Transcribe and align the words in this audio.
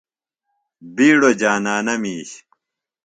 بِیڈوۡ 0.95 1.33
جانانہ 1.41 1.93
میِش۔ 2.01 2.29